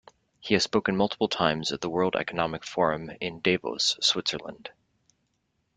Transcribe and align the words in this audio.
He 0.39 0.55
has 0.55 0.63
spoken 0.63 0.97
multiple 0.97 1.27
times 1.27 1.71
at 1.71 1.81
the 1.81 1.89
World 1.91 2.15
Economic 2.15 2.63
Forum 2.63 3.11
in 3.21 3.39
Davos, 3.39 3.97
Switzerland. 4.01 4.71